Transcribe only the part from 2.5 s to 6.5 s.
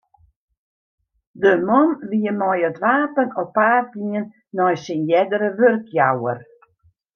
it wapen op paad gien nei syn eardere wurkjouwer.